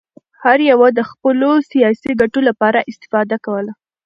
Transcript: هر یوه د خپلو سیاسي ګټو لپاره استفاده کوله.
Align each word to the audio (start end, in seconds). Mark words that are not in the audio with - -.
هر 0.43 0.59
یوه 0.71 0.87
د 0.97 0.99
خپلو 1.11 1.51
سیاسي 1.71 2.11
ګټو 2.21 2.39
لپاره 2.49 2.85
استفاده 2.91 3.37
کوله. 3.45 3.71